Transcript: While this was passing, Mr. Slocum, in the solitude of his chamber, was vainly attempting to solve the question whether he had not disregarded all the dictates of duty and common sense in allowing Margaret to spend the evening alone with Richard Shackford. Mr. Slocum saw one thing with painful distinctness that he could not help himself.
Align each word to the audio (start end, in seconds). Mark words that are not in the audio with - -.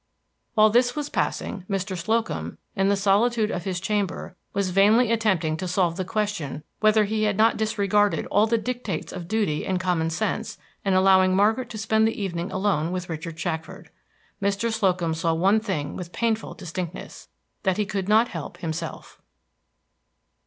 While 0.55 0.71
this 0.71 0.95
was 0.95 1.09
passing, 1.09 1.63
Mr. 1.69 1.95
Slocum, 1.95 2.57
in 2.75 2.89
the 2.89 2.95
solitude 2.95 3.51
of 3.51 3.65
his 3.65 3.79
chamber, 3.79 4.35
was 4.51 4.71
vainly 4.71 5.11
attempting 5.11 5.57
to 5.57 5.67
solve 5.67 5.95
the 5.95 6.03
question 6.03 6.63
whether 6.79 7.03
he 7.05 7.25
had 7.25 7.37
not 7.37 7.55
disregarded 7.55 8.25
all 8.31 8.47
the 8.47 8.57
dictates 8.57 9.13
of 9.13 9.27
duty 9.27 9.63
and 9.63 9.79
common 9.79 10.09
sense 10.09 10.57
in 10.83 10.95
allowing 10.95 11.35
Margaret 11.35 11.69
to 11.69 11.77
spend 11.77 12.07
the 12.07 12.19
evening 12.19 12.51
alone 12.51 12.91
with 12.91 13.09
Richard 13.11 13.39
Shackford. 13.39 13.91
Mr. 14.41 14.71
Slocum 14.73 15.13
saw 15.13 15.35
one 15.35 15.59
thing 15.59 15.95
with 15.95 16.11
painful 16.11 16.55
distinctness 16.55 17.27
that 17.61 17.77
he 17.77 17.85
could 17.85 18.09
not 18.09 18.29
help 18.29 18.57
himself. 18.57 19.21